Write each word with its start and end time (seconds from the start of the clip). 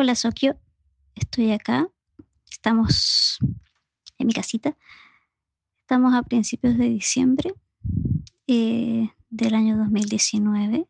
Hola 0.00 0.14
Sokio, 0.14 0.56
estoy 1.16 1.50
acá. 1.50 1.88
Estamos 2.48 3.40
en 4.16 4.28
mi 4.28 4.32
casita. 4.32 4.76
Estamos 5.80 6.14
a 6.14 6.22
principios 6.22 6.78
de 6.78 6.84
diciembre 6.84 7.52
eh, 8.46 9.10
del 9.28 9.54
año 9.56 9.76
2019. 9.76 10.86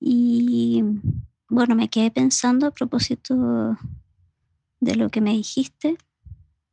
Y 0.00 0.82
bueno, 1.48 1.76
me 1.76 1.88
quedé 1.88 2.10
pensando 2.10 2.66
a 2.66 2.72
propósito 2.72 3.78
de 4.80 4.96
lo 4.96 5.08
que 5.08 5.20
me 5.20 5.34
dijiste, 5.34 5.98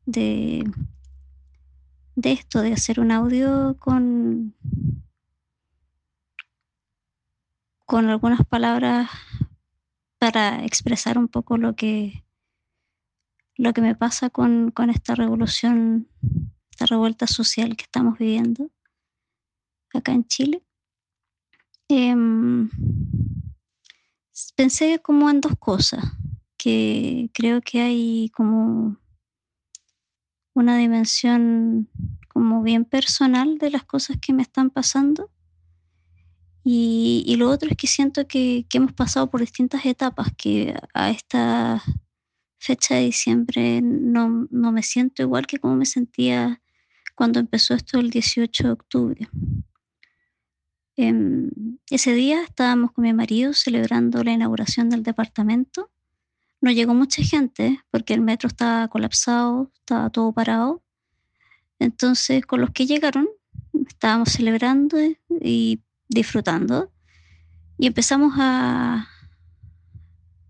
de, 0.08 0.68
de 2.16 2.32
esto, 2.32 2.62
de 2.62 2.74
hacer 2.74 3.00
un 3.00 3.12
audio 3.12 3.78
con, 3.78 4.56
con 7.86 8.10
algunas 8.10 8.44
palabras 8.48 9.08
para 10.18 10.64
expresar 10.66 11.18
un 11.18 11.28
poco 11.28 11.58
lo 11.58 11.76
que, 11.76 12.26
lo 13.56 13.74
que 13.74 13.82
me 13.82 13.96
pasa 13.96 14.30
con, 14.30 14.72
con 14.72 14.90
esta 14.90 15.16
revolución, 15.16 16.08
esta 16.72 16.86
revuelta 16.86 17.28
social 17.28 17.76
que 17.76 17.84
estamos 17.84 18.18
viviendo 18.18 18.70
acá 19.94 20.12
en 20.12 20.26
Chile. 20.28 20.64
Em, 21.88 22.70
pensé 24.56 25.00
como 25.00 25.30
en 25.30 25.42
dos 25.42 25.54
cosas, 25.60 26.04
que 26.58 27.30
creo 27.34 27.62
que 27.62 27.82
hay 27.82 28.30
como 28.30 28.98
una 30.56 30.78
dimensión 30.78 31.90
como 32.28 32.64
bien 32.64 32.86
personal 32.86 33.58
de 33.58 33.70
las 33.70 33.84
cosas 33.84 34.18
que 34.20 34.34
me 34.34 34.42
están 34.42 34.70
pasando. 34.70 35.30
Y, 36.68 37.36
lo 37.38 37.52
otro 37.52 37.70
es 37.70 37.78
que 37.78 37.86
siento 37.86 38.28
que, 38.28 38.66
hemos 38.74 38.92
pasado 38.94 39.30
por 39.30 39.40
distintas 39.40 39.86
etapas, 39.86 40.30
que 40.36 40.74
a 40.96 41.12
esta 41.12 41.84
fecha 42.58 42.96
de 42.96 43.06
diciembre 43.06 43.82
no, 43.84 44.48
no 44.50 44.72
me 44.72 44.82
siento 44.82 45.22
igual 45.22 45.46
que 45.46 45.60
como 45.60 45.76
me 45.76 45.86
sentía 45.86 46.64
cuando 47.14 47.40
empezó 47.40 47.76
esto 47.76 48.00
el 48.00 48.10
18 48.10 48.64
de 48.64 48.72
octubre. 48.72 49.30
Em, 50.98 51.52
ese 51.92 52.14
día 52.14 52.42
estábamos 52.44 52.94
con 52.94 53.04
mi 53.04 53.14
marido 53.14 53.54
celebrando 53.54 54.24
la 54.24 54.32
inauguración 54.32 54.90
del 54.90 55.04
departamento. 55.04 55.92
No 56.62 56.72
llegó 56.72 56.96
mucha 56.96 57.22
gente 57.22 57.80
porque 57.92 58.16
el 58.16 58.22
metro 58.22 58.48
estaba 58.48 58.88
colapsado, 58.88 59.72
estaba 59.76 60.10
todo 60.10 60.32
parado. 60.34 60.82
Entonces, 61.78 62.44
con 62.48 62.62
los 62.62 62.72
que 62.72 62.88
llegaron, 62.88 63.28
estábamos 63.88 64.30
celebrando 64.30 64.98
y 65.30 65.82
disfrutando. 66.08 66.92
Y 67.78 67.88
empezamos 67.88 68.34
a, 68.38 69.08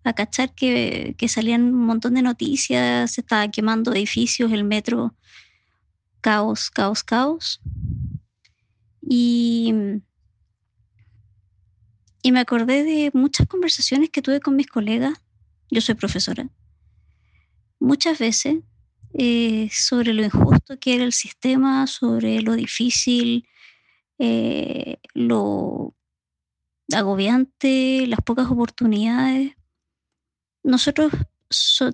a 0.03 0.13
cachar 0.13 0.53
que, 0.53 1.15
que 1.17 1.27
salían 1.27 1.73
un 1.73 1.85
montón 1.85 2.13
de 2.13 2.21
noticias, 2.21 3.11
se 3.11 3.21
estaba 3.21 3.49
quemando 3.49 3.93
edificios, 3.93 4.51
el 4.51 4.63
metro, 4.63 5.15
caos, 6.21 6.69
caos, 6.69 7.03
caos. 7.03 7.61
Y 9.01 9.73
y 12.25 12.31
me 12.31 12.39
acordé 12.39 12.83
de 12.83 13.11
muchas 13.13 13.45
conversaciones 13.45 14.09
que 14.09 14.23
tuve 14.23 14.39
con 14.39 14.55
mis 14.55 14.65
colegas, 14.65 15.13
yo 15.69 15.79
soy 15.79 15.93
profesora, 15.93 16.49
muchas 17.79 18.17
veces 18.17 18.63
eh, 19.13 19.69
sobre 19.71 20.11
lo 20.11 20.23
injusto 20.23 20.79
que 20.79 20.95
era 20.95 21.03
el 21.03 21.13
sistema, 21.13 21.85
sobre 21.85 22.41
lo 22.41 22.53
difícil, 22.53 23.47
eh, 24.19 24.97
lo 25.13 25.95
agobiante, 26.93 28.05
las 28.07 28.21
pocas 28.21 28.49
oportunidades. 28.49 29.55
Nosotros 30.63 31.11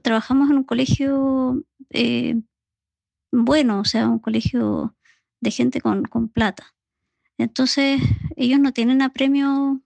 trabajamos 0.01 0.49
en 0.49 0.57
un 0.57 0.63
colegio 0.63 1.63
eh, 1.89 2.35
bueno, 3.31 3.79
o 3.79 3.85
sea, 3.85 4.07
un 4.07 4.19
colegio 4.19 4.95
de 5.39 5.51
gente 5.51 5.81
con, 5.81 6.03
con 6.03 6.29
plata. 6.29 6.73
Entonces, 7.37 8.01
ellos 8.35 8.59
no 8.59 8.73
tienen 8.73 9.01
apremio 9.01 9.81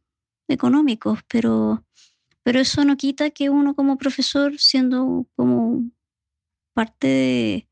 económicos, 0.48 1.20
pero, 1.30 1.86
pero 2.44 2.60
eso 2.60 2.84
no 2.86 2.98
quita 2.98 3.30
que 3.30 3.50
uno 3.50 3.76
como 3.76 3.98
profesor, 3.98 4.58
siendo 4.58 5.28
como 5.36 5.90
parte 6.74 7.70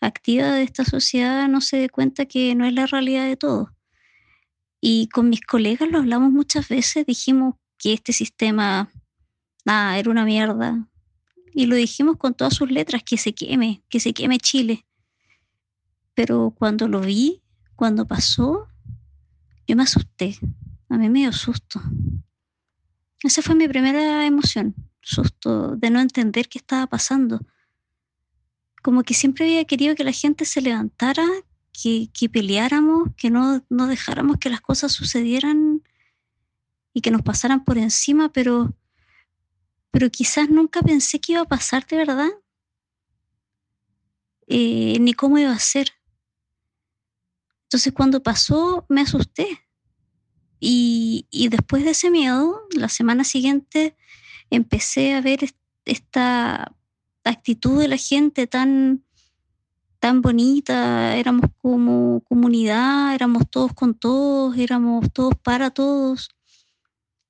activa 0.00 0.52
de 0.52 0.62
esta 0.62 0.84
sociedad, 0.84 1.48
no 1.48 1.60
se 1.60 1.78
dé 1.78 1.88
cuenta 1.90 2.26
que 2.26 2.54
no 2.54 2.64
es 2.64 2.72
la 2.72 2.86
realidad 2.86 3.26
de 3.26 3.36
todo. 3.36 3.75
Y 4.80 5.08
con 5.08 5.28
mis 5.28 5.40
colegas 5.40 5.90
lo 5.90 5.98
hablamos 5.98 6.32
muchas 6.32 6.68
veces, 6.68 7.06
dijimos 7.06 7.54
que 7.78 7.92
este 7.92 8.12
sistema, 8.12 8.90
nada, 9.64 9.98
era 9.98 10.10
una 10.10 10.24
mierda. 10.24 10.88
Y 11.52 11.66
lo 11.66 11.76
dijimos 11.76 12.16
con 12.16 12.34
todas 12.34 12.54
sus 12.54 12.70
letras, 12.70 13.02
que 13.02 13.16
se 13.16 13.34
queme, 13.34 13.82
que 13.88 14.00
se 14.00 14.12
queme 14.12 14.38
Chile. 14.38 14.86
Pero 16.14 16.54
cuando 16.56 16.88
lo 16.88 17.00
vi, 17.00 17.42
cuando 17.74 18.06
pasó, 18.06 18.68
yo 19.66 19.76
me 19.76 19.82
asusté. 19.82 20.38
A 20.88 20.98
mí 20.98 21.08
me 21.08 21.20
dio 21.20 21.32
susto. 21.32 21.80
Esa 23.22 23.42
fue 23.42 23.54
mi 23.54 23.66
primera 23.66 24.26
emoción, 24.26 24.74
susto 25.00 25.76
de 25.76 25.90
no 25.90 26.00
entender 26.00 26.48
qué 26.48 26.58
estaba 26.58 26.86
pasando. 26.86 27.40
Como 28.82 29.02
que 29.02 29.14
siempre 29.14 29.46
había 29.46 29.64
querido 29.64 29.94
que 29.94 30.04
la 30.04 30.12
gente 30.12 30.44
se 30.44 30.60
levantara, 30.60 31.26
que, 31.82 32.28
peleáramos, 32.28 33.10
que 33.16 33.30
no, 33.30 33.64
no 33.68 33.86
dejáramos 33.86 34.38
que 34.38 34.50
las 34.50 34.60
cosas 34.60 34.92
sucedieran 34.92 35.82
y 36.94 37.02
que 37.02 37.10
nos 37.10 37.22
pasaran 37.22 37.64
por 37.64 37.76
encima, 37.76 38.32
pero, 38.32 38.74
pero 39.90 40.10
quizás 40.10 40.48
nunca 40.48 40.82
pensé 40.82 41.20
que 41.20 41.32
iba 41.32 41.42
a 41.42 41.46
pasar 41.46 41.86
de 41.86 41.96
verdad, 41.96 42.30
eh, 44.46 44.98
ni 45.00 45.12
cómo 45.12 45.38
iba 45.38 45.52
a 45.52 45.58
ser. 45.58 45.90
Entonces 47.64 47.92
cuando 47.92 48.22
pasó 48.22 48.86
me 48.88 49.02
asusté, 49.02 49.66
y, 50.58 51.48
después 51.50 51.84
de 51.84 51.90
ese 51.90 52.10
miedo, 52.10 52.66
la 52.72 52.88
semana 52.88 53.24
siguiente 53.24 53.94
empecé 54.50 55.14
a 55.14 55.20
ver 55.20 55.40
esta 55.84 56.74
actitud 57.24 57.78
de 57.78 57.88
la 57.88 57.98
gente 57.98 58.46
tan, 58.46 59.04
tan 60.06 60.22
bonita, 60.22 61.16
éramos 61.16 61.50
como 61.60 62.20
comunidad, 62.28 63.12
éramos 63.12 63.50
todos 63.50 63.72
con 63.74 63.92
todos, 63.92 64.56
éramos 64.56 65.12
todos 65.12 65.34
para 65.42 65.70
todos. 65.70 66.28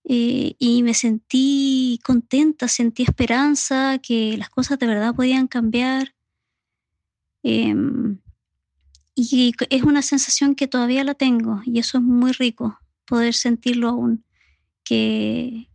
Eh, 0.05 0.57
y 0.59 0.83
me 0.83 0.93
sentí 0.93 1.99
contenta, 2.05 2.69
sentí 2.69 3.03
esperanza, 3.03 3.99
que 3.99 4.37
las 4.37 4.51
cosas 4.51 4.79
de 4.79 4.89
verdad 4.89 5.15
podían 5.15 5.47
cambiar. 5.47 6.15
Em, 7.43 8.19
y 9.15 9.55
es 9.71 9.83
una 9.83 10.03
sensación 10.03 10.55
que 10.55 10.69
todavía 10.69 11.03
la 11.03 11.15
tengo 11.15 11.63
y 11.65 11.79
eso 11.79 11.97
es 11.97 12.05
muy 12.05 12.33
rico 12.33 12.79
poder 13.07 13.33
sentirlo 13.33 13.89
aún, 13.89 14.23
que, 14.85 15.71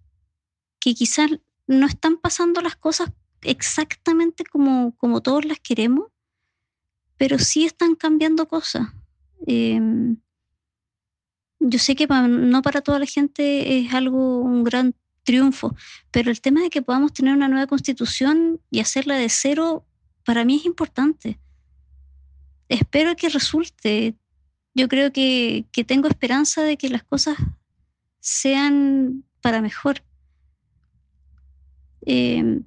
que 0.80 0.94
quizás 0.94 1.32
no 1.66 1.88
están 1.88 2.18
pasando 2.18 2.62
las 2.62 2.76
cosas 2.76 3.12
exactamente 3.42 4.44
como, 4.46 4.96
como 4.98 5.22
todos 5.22 5.46
las 5.46 5.60
queremos, 5.60 6.12
pero 7.22 7.38
sí 7.38 7.66
están 7.66 7.94
cambiando 7.94 8.48
cosas. 8.48 8.88
Em, 9.46 10.18
yo 11.60 11.78
sé 11.78 11.96
que 11.96 12.08
no 12.08 12.64
para 12.64 12.82
toda 12.82 12.98
la 12.98 13.06
gente 13.06 13.78
es 13.78 13.94
algo, 13.94 14.40
un 14.40 14.64
gran 14.64 14.96
triunfo, 15.22 15.76
pero 16.10 16.32
el 16.32 16.42
tema 16.42 16.62
de 16.62 16.72
que 16.72 16.82
podamos 16.82 17.14
tener 17.14 17.36
una 17.36 17.48
nueva 17.48 17.68
constitución 17.68 18.60
y 18.72 18.80
hacerla 18.80 19.18
de 19.18 19.30
cero, 19.30 19.86
para 20.26 20.46
mí 20.46 20.56
es 20.56 20.66
importante. 20.66 21.40
Espero 22.70 23.16
que 23.16 23.30
resulte 23.30 24.16
yo 24.74 24.88
creo 24.88 25.14
que, 25.14 25.68
tengo 25.86 26.08
esperanza 26.08 26.64
de 26.64 26.76
que 26.76 26.90
las 26.90 27.04
cosas 27.04 27.38
sean 28.20 29.26
para 29.42 29.62
mejor. 29.62 30.02
Em, 32.04 32.64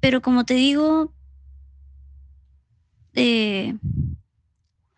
pero 0.00 0.20
como 0.22 0.44
te 0.44 0.54
digo, 0.54 1.14
eh, 3.16 3.74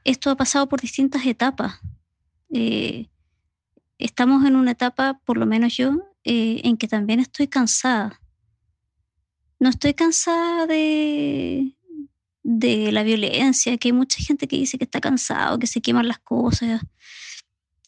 esto 0.05 0.31
ha 0.31 0.37
pasado 0.37 0.69
por 0.69 0.81
distintas 0.81 1.25
etapas. 1.25 1.81
Eh, 2.53 3.09
estamos 3.99 4.45
en 4.45 4.57
una 4.57 4.73
etapa, 4.73 5.21
por 5.25 5.39
lo 5.39 5.47
menos 5.47 5.77
yo, 5.77 5.97
eh, 6.25 6.61
en 6.65 6.77
que 6.77 6.89
también 6.89 7.21
estoy 7.21 7.47
cansada. 7.47 8.21
No 9.61 9.69
estoy 9.69 9.95
cansada 9.95 10.67
de, 10.67 11.77
de 12.43 12.93
la 12.93 13.03
violencia, 13.03 13.77
que 13.79 13.89
hay 13.89 13.93
mucha 13.93 14.23
gente 14.23 14.49
que 14.49 14.57
dice 14.57 14.79
que 14.79 14.85
está 14.85 15.01
cansado, 15.01 15.59
que 15.59 15.67
se 15.67 15.81
queman 15.81 16.09
las 16.09 16.19
cosas. 16.19 16.83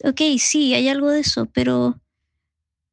Ok, 0.04 0.20
sí, 0.38 0.74
hay 0.74 0.88
algo 0.88 1.10
de 1.10 1.20
eso, 1.20 1.46
pero, 1.46 2.00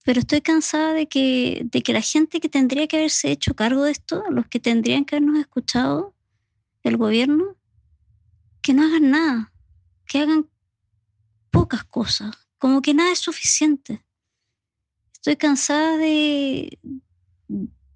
pero 0.03 0.19
estoy 0.19 0.41
cansada 0.41 0.93
de 0.93 1.07
que, 1.07 1.61
de 1.65 1.81
que 1.81 1.93
la 1.93 2.01
gente 2.01 2.39
que 2.39 2.49
tendría 2.49 2.87
que 2.87 2.97
haberse 2.97 3.31
hecho 3.31 3.53
cargo 3.53 3.83
de 3.83 3.91
esto, 3.91 4.23
los 4.29 4.47
que 4.47 4.59
tendrían 4.59 5.05
que 5.05 5.15
habernos 5.15 5.39
escuchado, 5.39 6.16
el 6.87 6.97
gobierno, 6.97 7.55
que 8.61 8.73
no 8.73 8.83
hagan 8.83 9.11
nada, 9.11 9.53
que 10.05 10.19
hagan 10.19 10.47
pocas 11.51 11.83
cosas, 11.83 12.35
como 12.57 12.81
que 12.81 12.93
nada 12.93 13.11
es 13.11 13.19
suficiente. 13.19 14.03
Estoy 15.13 15.35
cansada 15.35 15.97
de, 15.97 16.79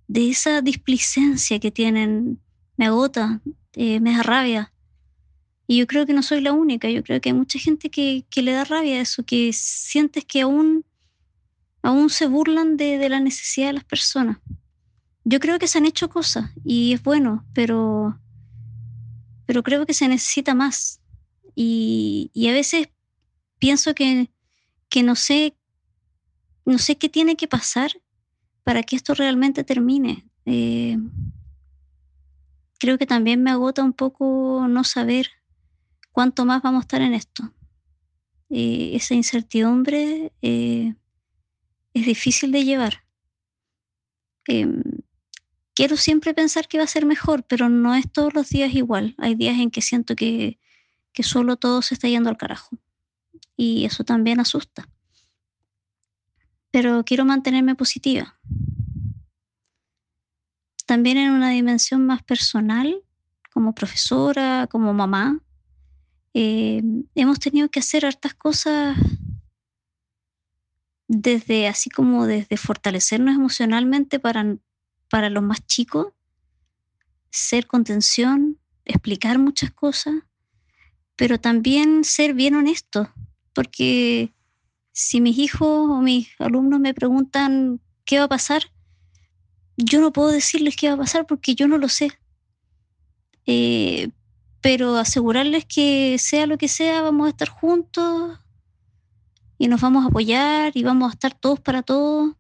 de 0.07 0.29
esa 0.29 0.61
displicencia 0.61 1.59
que 1.59 1.71
tienen, 1.71 2.41
me 2.77 2.85
agota, 2.88 3.41
eh, 3.73 3.99
me 3.99 4.15
da 4.15 4.23
rabia. 4.23 4.73
Y 5.67 5.77
yo 5.77 5.87
creo 5.87 6.05
que 6.05 6.13
no 6.13 6.23
soy 6.23 6.41
la 6.41 6.51
única, 6.51 6.89
yo 6.89 7.03
creo 7.03 7.21
que 7.21 7.29
hay 7.29 7.33
mucha 7.33 7.59
gente 7.59 7.89
que, 7.89 8.25
que 8.29 8.41
le 8.41 8.51
da 8.51 8.65
rabia 8.65 8.99
eso, 8.99 9.23
que 9.23 9.53
sientes 9.53 10.25
que 10.25 10.41
aún, 10.41 10.83
aún 11.81 12.09
se 12.09 12.27
burlan 12.27 12.75
de, 12.75 12.97
de, 12.97 13.07
la 13.09 13.21
necesidad 13.21 13.67
de 13.67 13.73
las 13.73 13.85
personas. 13.85 14.37
Yo 15.23 15.39
creo 15.39 15.59
que 15.59 15.67
se 15.67 15.77
han 15.77 15.85
hecho 15.85 16.09
cosas 16.09 16.51
y 16.65 16.94
es 16.94 17.03
bueno, 17.03 17.45
pero, 17.53 18.19
pero 19.51 19.63
creo 19.63 19.86
que 19.86 19.94
se 19.94 20.07
necesita 20.07 20.56
más. 20.56 21.01
Y, 21.56 22.31
y 22.33 22.48
a 22.48 22.53
veces 22.53 22.88
pienso 23.59 23.94
que, 23.94 24.31
que 24.88 25.03
no 25.03 25.18
sé, 25.18 25.57
no 26.63 26.77
sé 26.77 26.98
qué 26.98 27.09
tiene 27.09 27.36
que 27.36 27.50
pasar 27.50 27.92
para 28.63 28.81
que 28.81 28.95
esto 28.95 29.13
realmente 29.13 29.65
termine. 29.65 30.25
Eh, 30.45 30.98
creo 32.80 32.98
que 32.98 33.06
también 33.06 33.44
me 33.44 33.51
agota 33.51 33.83
un 33.83 33.92
poco 33.92 34.68
no 34.69 34.86
saber 34.86 35.27
cuánto 36.13 36.45
más 36.45 36.62
vamos 36.62 36.80
a 36.80 36.83
estar 36.83 37.01
en 37.01 37.13
esto. 37.13 37.54
Eh, 38.50 38.92
esa 38.94 39.15
incertidumbre 39.15 40.31
eh, 40.42 40.95
es 41.94 42.06
difícil 42.06 42.54
de 42.54 42.63
llevar. 42.63 43.04
Quiero 45.73 45.95
siempre 45.97 46.33
pensar 46.33 46.68
que 46.68 46.77
va 46.77 46.83
a 46.83 46.88
ser 46.88 47.06
mejor, 47.06 47.44
pero 47.44 47.69
no 47.69 47.95
es 47.95 48.12
todos 48.12 48.33
los 48.33 48.50
días 48.50 48.73
igual. 48.73 49.15
Hay 49.18 49.35
días 49.35 49.57
en 49.59 49.71
que 49.71 49.81
siento 49.81 50.15
que, 50.15 50.59
que 51.13 51.23
solo 51.23 51.56
todo 51.56 51.81
se 51.81 51.94
está 51.94 52.07
yendo 52.07 52.29
al 52.29 52.38
carajo. 52.38 52.77
Y 53.56 53.85
eso 53.85 54.03
también 54.03 54.39
asusta. 54.39 54.88
Pero 56.71 57.03
quiero 57.06 57.25
mantenerme 57.25 57.75
positiva. 57.75 58.38
También 60.85 61.18
en 61.18 61.31
una 61.31 61.51
dimensión 61.51 62.06
más 62.06 62.21
personal, 62.23 63.01
como 63.53 63.73
profesora, 63.73 64.68
como 64.69 64.94
mamá, 64.94 65.39
eh, 66.33 66.81
hemos 67.15 67.39
tenido 67.39 67.69
que 67.69 67.79
hacer 67.79 68.06
hartas 68.06 68.33
cosas 68.33 68.97
desde 71.07 71.68
así 71.68 71.89
como 71.89 72.25
desde 72.25 72.56
fortalecernos 72.56 73.35
emocionalmente 73.35 74.19
para, 74.19 74.57
para 75.11 75.29
los 75.29 75.43
más 75.43 75.67
chicos, 75.67 76.07
ser 77.29 77.67
contención, 77.67 78.57
explicar 78.85 79.39
muchas 79.39 79.69
cosas, 79.71 80.13
pero 81.17 81.37
también 81.37 82.05
ser 82.05 82.33
bien 82.33 82.55
honesto, 82.55 83.13
porque 83.53 84.33
si 84.93 85.19
mis 85.19 85.37
hijos 85.37 85.89
o 85.89 86.01
mis 86.01 86.29
alumnos 86.39 86.79
me 86.79 86.93
preguntan 86.93 87.81
qué 88.05 88.19
va 88.19 88.23
a 88.23 88.29
pasar, 88.29 88.71
yo 89.75 89.99
no 89.99 90.13
puedo 90.13 90.29
decirles 90.29 90.77
qué 90.77 90.87
va 90.87 90.93
a 90.93 90.99
pasar 90.99 91.27
porque 91.27 91.55
yo 91.55 91.67
no 91.67 91.77
lo 91.77 91.89
sé. 91.89 92.17
Eh, 93.45 94.11
pero 94.61 94.95
asegurarles 94.95 95.65
que 95.65 96.15
sea 96.19 96.45
lo 96.45 96.57
que 96.57 96.69
sea, 96.69 97.01
vamos 97.01 97.27
a 97.27 97.31
estar 97.31 97.49
juntos 97.49 98.39
y 99.57 99.67
nos 99.67 99.81
vamos 99.81 100.05
a 100.05 100.07
apoyar 100.07 100.71
y 100.73 100.83
vamos 100.83 101.09
a 101.09 101.13
estar 101.15 101.33
todos 101.33 101.59
para 101.59 101.83
todos, 101.83 102.33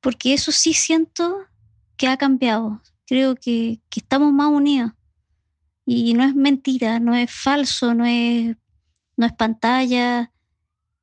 porque 0.00 0.32
eso 0.32 0.50
sí 0.50 0.72
siento 0.72 1.49
que 2.00 2.08
ha 2.08 2.16
cambiado. 2.16 2.80
Creo 3.06 3.34
que, 3.34 3.78
que 3.90 4.00
estamos 4.00 4.32
más 4.32 4.48
unidos. 4.48 4.92
Y 5.84 6.14
no 6.14 6.24
es 6.24 6.34
mentira, 6.34 6.98
no 6.98 7.14
es 7.14 7.30
falso, 7.30 7.92
no 7.92 8.06
es, 8.06 8.56
no 9.18 9.26
es 9.26 9.32
pantalla. 9.34 10.32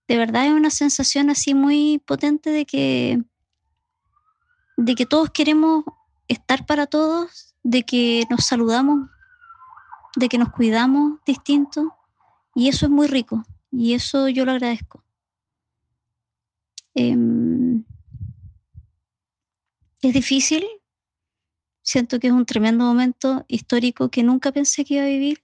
De 0.07 0.17
verdad 0.17 0.47
es 0.47 0.53
una 0.53 0.71
sensación 0.71 1.29
así 1.29 1.53
muy 1.53 2.01
potente 2.03 2.49
de 2.49 2.65
que, 2.65 3.21
de 4.75 4.95
que 4.95 5.05
todos 5.05 5.29
queremos 5.29 5.83
estar 6.27 6.65
para 6.65 6.88
todos, 6.88 7.53
de 7.61 7.83
que 7.83 8.23
nos 8.31 8.44
saludamos 8.47 9.07
de 10.15 10.29
que 10.29 10.39
nos 10.39 10.49
cuidamos 10.49 11.19
distinto 11.27 11.95
y 12.55 12.69
eso 12.69 12.88
es 12.88 12.91
muy 12.91 13.05
rico 13.05 13.44
y 13.71 13.94
eso 13.94 14.29
yo 14.29 14.45
lo 14.45 14.53
agradezco. 14.53 15.03
Em, 16.95 17.83
es 20.01 20.13
difícil, 20.13 20.65
siento 21.88 22.19
que 22.19 22.28
es 22.28 22.34
un 22.34 22.45
tremendo 22.45 22.84
momento 22.84 23.45
histórico 23.48 24.10
que 24.10 24.22
nunca 24.22 24.51
pensé 24.51 24.84
que 24.84 24.95
iba 24.95 25.04
a 25.04 25.07
vivir. 25.07 25.42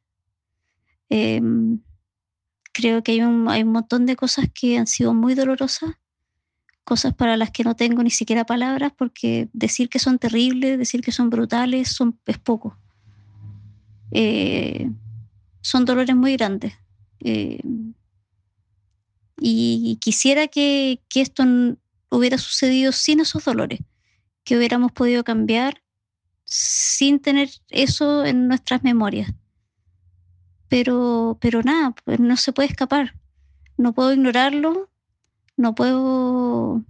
Em, 1.08 1.80
creo 2.74 3.02
que 3.02 3.14
hay 3.14 3.22
un, 3.22 3.48
hay 3.48 3.64
un 3.64 3.72
montón 3.72 4.06
de 4.06 4.18
cosas 4.18 4.48
que 4.54 4.78
han 4.78 4.86
sido 4.86 5.14
muy 5.14 5.36
dolorosas, 5.36 5.92
cosas 6.84 7.14
para 7.14 7.38
las 7.38 7.52
que 7.52 7.64
no 7.64 7.78
tengo 7.78 8.04
ni 8.04 8.10
siquiera 8.10 8.46
palabras, 8.46 8.92
porque 8.98 9.48
decir 9.54 9.88
que 9.88 10.00
son 10.00 10.20
terribles, 10.20 10.78
decir 10.78 11.00
que 11.00 11.14
son 11.14 11.30
brutales, 11.30 11.88
son, 11.88 12.20
es 12.26 12.40
poco. 12.40 12.78
Eh, 14.12 14.92
son 15.62 15.86
dolores 15.86 16.14
muy 16.14 16.36
grandes. 16.36 16.74
Eh, 17.22 17.62
y 19.38 19.98
quisiera 20.02 20.50
que, 20.50 21.00
que 21.08 21.22
esto 21.22 21.46
hubiera 22.10 22.38
sucedido 22.38 22.92
sin 22.92 23.22
esos 23.22 23.46
dolores, 23.46 23.80
que 24.44 24.58
hubiéramos 24.58 24.92
podido 24.92 25.24
cambiar 25.24 25.83
sin 26.54 27.20
tener 27.20 27.50
eso 27.70 28.24
en 28.24 28.48
nuestras 28.48 28.84
memorias. 28.84 29.34
Pero, 30.70 31.38
pero 31.42 31.64
nada, 31.64 31.96
pues 32.04 32.20
no 32.20 32.38
se 32.38 32.54
puede 32.54 32.70
escapar. 32.70 33.16
No 33.78 33.94
puedo 33.94 34.14
ignorarlo, 34.14 34.90
no 35.58 35.74
puedo 35.74 36.84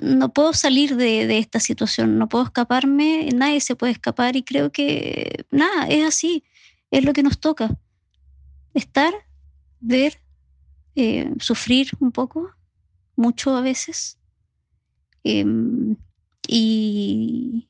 no 0.00 0.32
puedo 0.32 0.54
salir 0.54 0.96
de, 0.96 1.38
esta 1.38 1.60
situación, 1.60 2.18
no 2.18 2.28
puedo 2.28 2.44
escaparme, 2.44 3.28
nadie 3.34 3.60
se 3.60 3.76
puede 3.76 3.92
escapar 3.92 4.36
y 4.36 4.42
creo 4.42 4.72
que 4.72 5.44
nada, 5.50 5.86
es 5.88 6.06
así, 6.06 6.44
es 6.90 7.04
lo 7.04 7.12
que 7.12 7.22
nos 7.22 7.38
toca. 7.40 7.78
Estar, 8.72 9.12
ver, 9.80 10.18
eh, 10.94 11.30
sufrir 11.40 11.90
un 12.00 12.10
poco, 12.10 12.50
mucho 13.16 13.54
a 13.54 13.60
veces, 13.60 14.18
em, 15.24 15.96
y, 16.48 17.68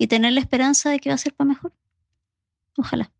y 0.00 0.06
tener 0.06 0.32
la 0.32 0.40
esperanza 0.40 0.88
de 0.88 0.98
que 0.98 1.10
va 1.10 1.14
a 1.14 1.18
ser 1.18 1.34
para 1.34 1.48
mejor. 1.48 1.74
Ojalá. 2.78 3.12